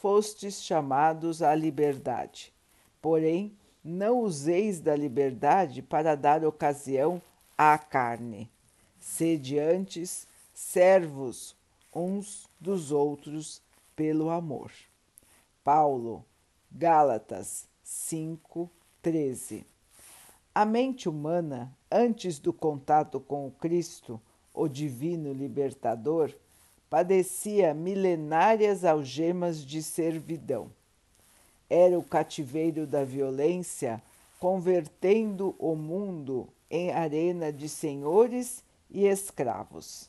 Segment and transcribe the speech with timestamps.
[0.00, 2.52] fostes chamados à liberdade.
[3.00, 7.20] Porém, não useis da liberdade para dar ocasião
[7.56, 8.50] à carne.
[8.98, 11.54] Sede antes servos
[11.94, 13.62] uns dos outros
[13.94, 14.70] pelo amor.
[15.62, 16.24] Paulo,
[16.70, 19.64] Gálatas 5, 13.
[20.54, 24.20] A mente humana, antes do contato com o Cristo,
[24.52, 26.34] o Divino Libertador,
[26.88, 30.70] padecia milenárias algemas de servidão.
[31.68, 34.00] Era o cativeiro da violência,
[34.38, 40.08] convertendo o mundo em arena de senhores e escravos.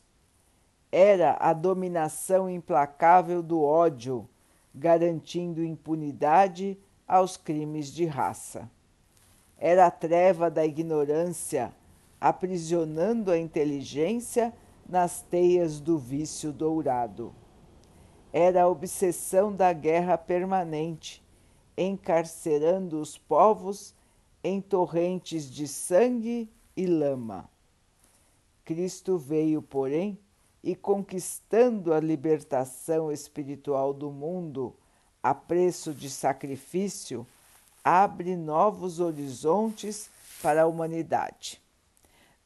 [0.90, 4.28] Era a dominação implacável do ódio,
[4.74, 8.70] garantindo impunidade aos crimes de raça.
[9.58, 11.72] Era a treva da ignorância,
[12.20, 14.54] aprisionando a inteligência
[14.88, 17.34] nas teias do vício dourado.
[18.32, 21.22] Era a obsessão da guerra permanente,
[21.76, 23.94] encarcerando os povos
[24.42, 27.48] em torrentes de sangue e lama.
[28.64, 30.18] Cristo veio, porém,
[30.62, 34.74] e conquistando a libertação espiritual do mundo
[35.22, 37.26] a preço de sacrifício,
[37.82, 40.10] abre novos horizontes
[40.42, 41.60] para a humanidade.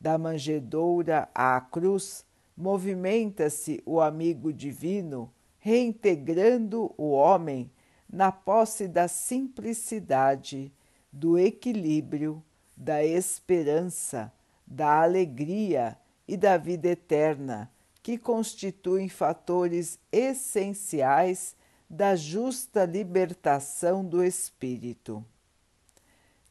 [0.00, 2.24] Da manjedoura à cruz,
[2.56, 7.70] movimenta-se o amigo divino, reintegrando o homem
[8.10, 10.72] na posse da simplicidade,
[11.10, 12.42] do equilíbrio,
[12.76, 14.32] da esperança,
[14.66, 17.70] da alegria e da vida eterna,
[18.02, 21.54] que constituem fatores essenciais
[21.88, 25.24] da justa libertação do espírito.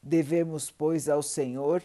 [0.02, 1.82] Devemos, pois, ao Senhor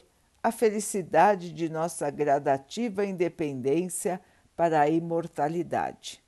[0.48, 4.22] a felicidade de nossa gradativa independência
[4.56, 6.24] para a imortalidade.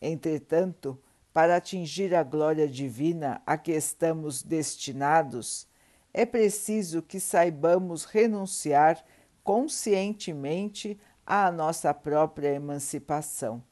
[0.00, 0.98] Entretanto,
[1.30, 5.68] para atingir a glória divina a que estamos destinados,
[6.14, 9.04] é preciso que saibamos renunciar
[9.42, 13.62] conscientemente à nossa própria emancipação,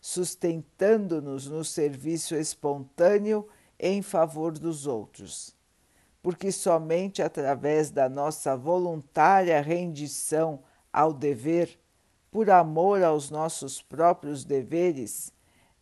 [0.00, 3.46] sustentando-nos no serviço espontâneo
[3.78, 5.57] em favor dos outros
[6.22, 10.60] porque somente através da nossa voluntária rendição
[10.92, 11.78] ao dever,
[12.30, 15.32] por amor aos nossos próprios deveres,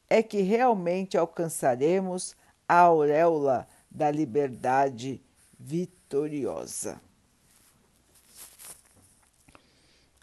[0.09, 2.37] é que realmente alcançaremos
[2.69, 5.21] a auréola da liberdade
[5.59, 7.01] vitoriosa.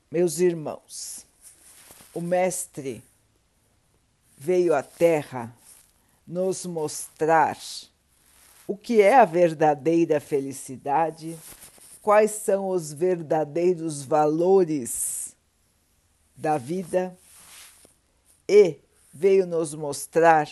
[0.09, 1.25] Meus irmãos,
[2.13, 3.03] o Mestre
[4.37, 5.53] veio à Terra
[6.27, 7.57] nos mostrar
[8.73, 11.37] o que é a verdadeira felicidade,
[12.01, 15.35] quais são os verdadeiros valores
[16.35, 17.15] da vida?
[18.49, 18.79] E
[19.13, 20.49] veio nos mostrar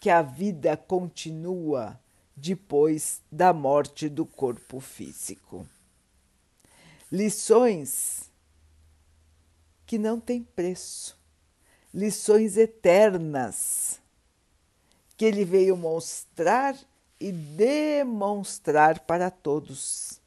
[0.00, 2.00] que a vida continua
[2.34, 5.66] depois da morte do corpo físico.
[7.12, 8.30] Lições
[9.84, 11.18] que não têm preço,
[11.92, 14.00] lições eternas
[15.18, 16.74] que ele veio mostrar
[17.18, 20.20] e demonstrar para todos.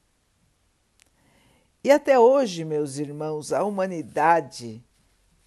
[1.84, 4.84] E até hoje, meus irmãos, a humanidade,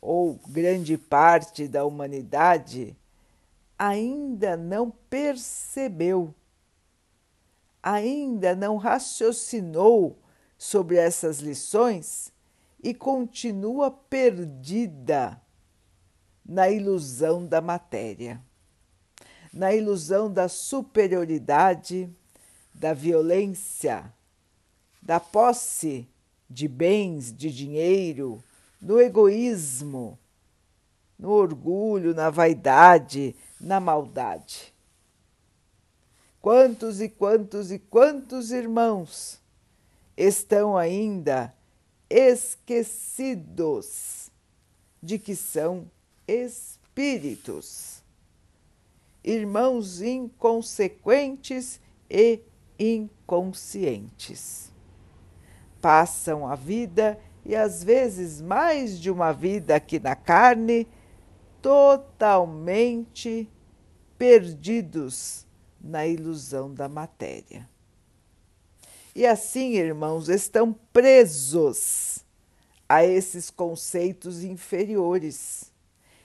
[0.00, 2.96] ou grande parte da humanidade,
[3.78, 6.34] ainda não percebeu,
[7.82, 10.18] ainda não raciocinou
[10.56, 12.32] sobre essas lições
[12.82, 15.40] e continua perdida
[16.44, 18.42] na ilusão da matéria
[19.52, 22.08] na ilusão da superioridade,
[22.72, 24.10] da violência,
[25.00, 26.08] da posse
[26.48, 28.42] de bens, de dinheiro,
[28.80, 30.18] no egoísmo,
[31.18, 34.72] no orgulho, na vaidade, na maldade.
[36.40, 39.40] Quantos e quantos e quantos irmãos
[40.16, 41.54] estão ainda
[42.10, 43.52] esquecidos
[45.00, 45.88] de que são
[46.26, 48.01] espíritos?
[49.24, 51.80] Irmãos inconsequentes
[52.10, 52.40] e
[52.78, 54.72] inconscientes.
[55.80, 60.86] Passam a vida e às vezes mais de uma vida aqui na carne,
[61.60, 63.48] totalmente
[64.16, 65.46] perdidos
[65.80, 67.68] na ilusão da matéria.
[69.14, 72.24] E assim, irmãos, estão presos
[72.88, 75.71] a esses conceitos inferiores.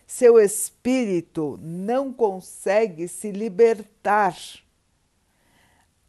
[0.07, 4.37] Seu espírito não consegue se libertar.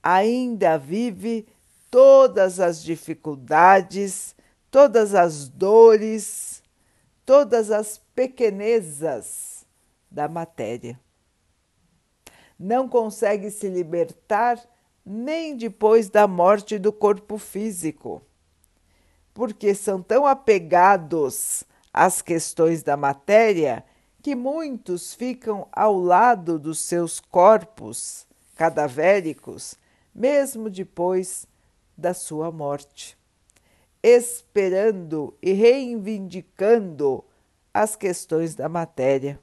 [0.00, 1.48] Ainda vive
[1.90, 4.36] todas as dificuldades,
[4.70, 6.62] todas as dores,
[7.26, 9.66] todas as pequenezas
[10.08, 10.98] da matéria.
[12.56, 14.64] Não consegue se libertar
[15.04, 18.22] nem depois da morte do corpo físico,
[19.34, 23.84] porque são tão apegados às questões da matéria
[24.22, 28.26] que muitos ficam ao lado dos seus corpos
[28.56, 29.76] cadavéricos,
[30.14, 31.46] mesmo depois
[31.96, 33.16] da sua morte,
[34.02, 37.24] esperando e reivindicando
[37.72, 39.40] as questões da matéria.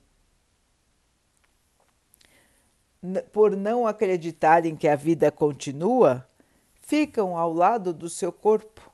[3.31, 6.27] Por não acreditarem que a vida continua,
[6.81, 8.91] ficam ao lado do seu corpo,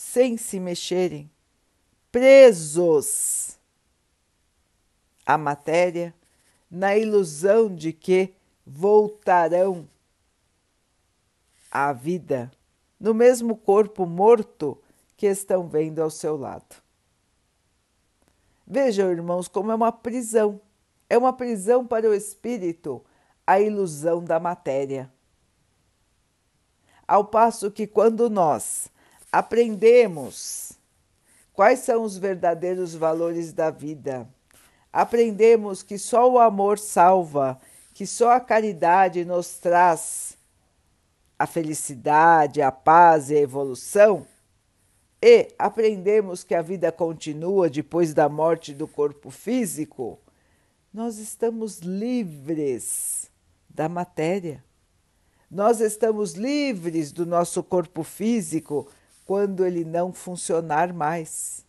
[0.00, 1.28] sem se mexerem,
[2.12, 3.58] presos
[5.26, 6.14] à matéria,
[6.70, 8.32] na ilusão de que
[8.64, 9.88] voltarão
[11.68, 12.48] à vida
[13.00, 14.80] no mesmo corpo morto
[15.16, 16.76] que estão vendo ao seu lado.
[18.64, 20.60] Vejam, irmãos, como é uma prisão
[21.10, 23.04] é uma prisão para o espírito
[23.44, 25.12] a ilusão da matéria.
[27.04, 28.92] Ao passo que, quando nós
[29.30, 30.72] aprendemos
[31.52, 34.28] quais são os verdadeiros valores da vida,
[34.92, 37.60] aprendemos que só o amor salva,
[37.92, 40.36] que só a caridade nos traz
[41.38, 44.26] a felicidade, a paz e a evolução,
[45.20, 50.18] e aprendemos que a vida continua depois da morte do corpo físico.
[50.94, 53.28] Nós estamos livres
[53.68, 54.62] da matéria.
[55.50, 58.88] Nós estamos livres do nosso corpo físico
[59.28, 61.64] quando ele não funcionar mais.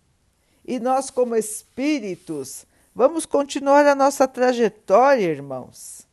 [0.66, 2.66] E nós, como espíritos,
[2.96, 6.08] vamos continuar a nossa trajetória, irmãos.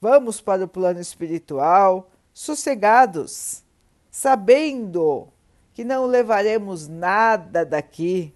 [0.00, 3.62] Vamos para o plano espiritual sossegados,
[4.10, 5.28] sabendo
[5.72, 8.34] que não levaremos nada daqui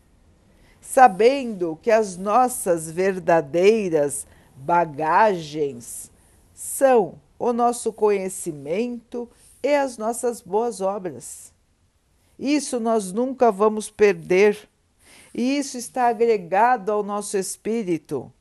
[0.86, 4.24] sabendo que as nossas verdadeiras
[4.54, 6.10] bagagens
[6.54, 9.28] são o nosso conhecimento
[9.62, 11.52] e as nossas boas obras.
[12.38, 14.68] Isso nós nunca vamos perder,
[15.34, 18.32] e isso está agregado ao nosso espírito.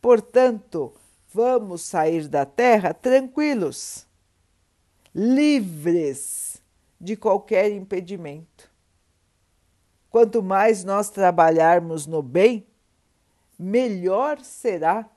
[0.00, 0.92] Portanto,
[1.32, 4.06] vamos sair da terra tranquilos,
[5.14, 6.62] livres
[7.00, 8.70] de qualquer impedimento.
[10.10, 12.66] Quanto mais nós trabalharmos no bem,
[13.58, 15.08] melhor será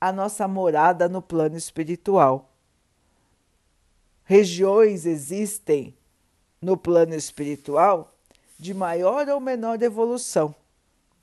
[0.00, 2.50] a nossa morada no plano espiritual.
[4.24, 5.94] Regiões existem
[6.60, 8.14] no plano espiritual
[8.58, 10.54] de maior ou menor evolução,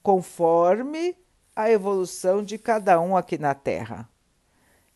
[0.02, 1.16] conforme
[1.56, 4.10] a evolução de cada um aqui na Terra.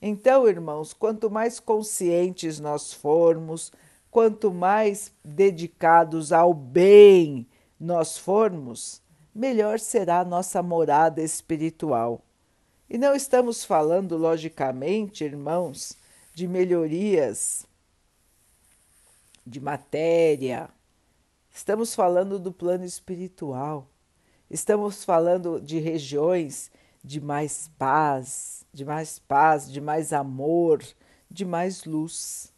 [0.02, 3.72] Então, irmãos, quanto mais conscientes nós formos,
[4.10, 7.48] quanto mais dedicados ao bem
[7.80, 9.00] nós formos,
[9.34, 12.22] melhor será a nossa morada espiritual.
[12.90, 15.96] E não estamos falando, logicamente, irmãos,
[16.34, 17.66] de melhorias
[19.46, 20.70] de matéria.
[21.50, 23.88] Estamos falando do plano espiritual.
[24.50, 26.72] Estamos falando de regiões
[27.04, 30.84] de mais paz, de mais paz, de mais amor,
[31.30, 32.54] de mais luz.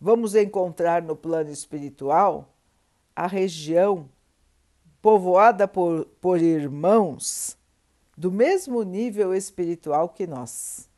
[0.00, 2.54] Vamos encontrar no plano espiritual
[3.16, 4.08] a região
[5.00, 7.56] povoada por, por irmãos
[8.16, 10.88] do mesmo nível espiritual que nós.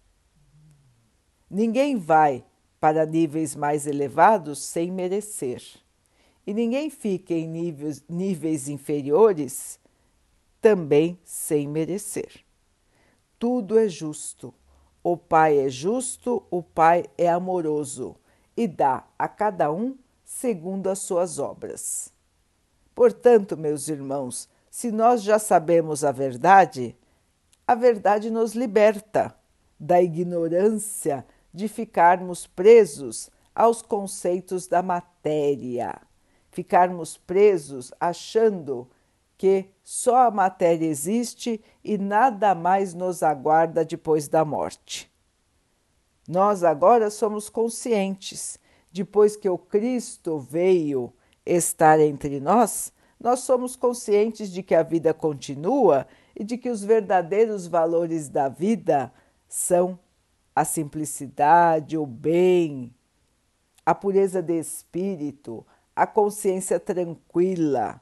[1.48, 2.44] Ninguém vai
[2.86, 5.60] para níveis mais elevados sem merecer,
[6.46, 9.80] e ninguém fica em níveis, níveis inferiores
[10.60, 12.44] também sem merecer.
[13.40, 14.54] Tudo é justo.
[15.02, 18.14] O Pai é justo, o Pai é amoroso
[18.56, 22.12] e dá a cada um segundo as suas obras.
[22.94, 26.94] Portanto, meus irmãos, se nós já sabemos a verdade,
[27.66, 29.34] a verdade nos liberta
[29.76, 31.26] da ignorância
[31.56, 35.98] de ficarmos presos aos conceitos da matéria,
[36.50, 38.86] ficarmos presos achando
[39.38, 45.10] que só a matéria existe e nada mais nos aguarda depois da morte.
[46.28, 48.60] Nós agora somos conscientes
[48.92, 51.10] depois que o Cristo veio
[51.46, 56.06] estar entre nós, nós somos conscientes de que a vida continua
[56.38, 59.10] e de que os verdadeiros valores da vida
[59.48, 59.98] são
[60.56, 62.94] a simplicidade, o bem,
[63.84, 68.00] a pureza de espírito, a consciência tranquila,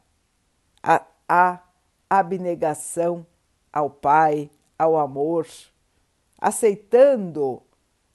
[0.80, 1.60] a, a
[2.08, 3.26] abnegação
[3.72, 5.48] ao Pai, ao amor,
[6.38, 7.60] aceitando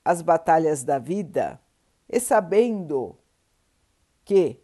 [0.06, 1.60] as batalhas da vida
[2.08, 3.18] e sabendo
[4.24, 4.58] que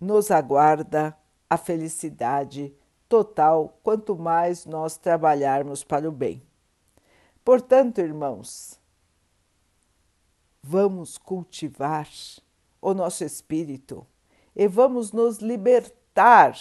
[0.00, 1.14] nos aguarda
[1.50, 2.74] a felicidade
[3.10, 6.42] total quanto mais nós trabalharmos para o bem.
[7.44, 8.80] Portanto, irmãos,
[10.62, 12.08] vamos cultivar
[12.80, 14.06] o nosso espírito
[14.54, 16.56] e vamos nos libertar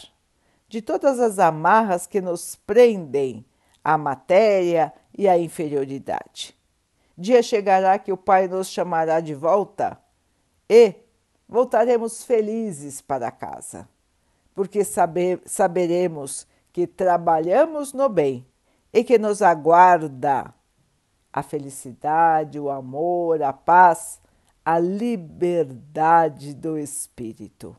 [0.67, 3.45] de todas as amarras que nos prendem
[3.83, 6.57] à matéria e à inferioridade.
[7.17, 10.01] Dia chegará que o Pai nos chamará de volta
[10.69, 10.95] e
[11.47, 13.87] voltaremos felizes para casa,
[14.55, 18.45] porque saber, saberemos que trabalhamos no bem
[18.93, 20.53] e que nos aguarda
[21.31, 24.19] a felicidade, o amor, a paz,
[24.63, 27.75] a liberdade do espírito.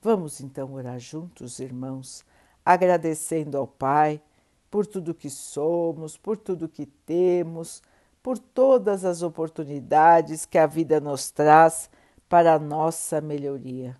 [0.00, 2.24] Vamos então orar juntos, irmãos,
[2.64, 4.22] agradecendo ao Pai
[4.70, 7.82] por tudo que somos, por tudo que temos
[8.28, 11.88] por todas as oportunidades que a vida nos traz
[12.28, 13.96] para a nossa melhoria.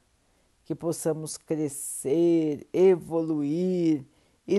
[0.64, 4.04] Que possamos crescer, evoluir
[4.46, 4.58] e